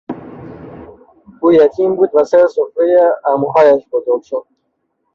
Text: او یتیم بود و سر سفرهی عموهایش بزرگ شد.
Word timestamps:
او 1.41 1.51
یتیم 1.51 1.95
بود 1.95 2.09
و 2.13 2.23
سر 2.23 2.47
سفرهی 2.47 2.97
عموهایش 3.25 3.83
بزرگ 3.91 4.21
شد. 4.21 4.45